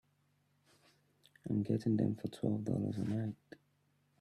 [1.47, 3.35] I'm getting them for twelve dollars a night.